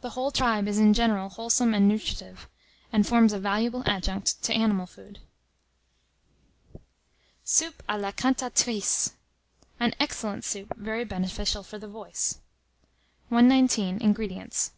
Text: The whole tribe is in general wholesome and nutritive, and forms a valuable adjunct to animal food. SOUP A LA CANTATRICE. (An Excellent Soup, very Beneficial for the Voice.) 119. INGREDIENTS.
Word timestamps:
The 0.00 0.10
whole 0.10 0.30
tribe 0.30 0.68
is 0.68 0.78
in 0.78 0.94
general 0.94 1.28
wholesome 1.28 1.74
and 1.74 1.88
nutritive, 1.88 2.48
and 2.92 3.04
forms 3.04 3.32
a 3.32 3.40
valuable 3.40 3.82
adjunct 3.84 4.40
to 4.44 4.52
animal 4.54 4.86
food. 4.86 5.18
SOUP 7.42 7.82
A 7.88 7.98
LA 7.98 8.12
CANTATRICE. 8.12 9.14
(An 9.80 9.92
Excellent 9.98 10.44
Soup, 10.44 10.72
very 10.76 11.04
Beneficial 11.04 11.64
for 11.64 11.80
the 11.80 11.88
Voice.) 11.88 12.38
119. 13.28 14.00
INGREDIENTS. 14.00 14.70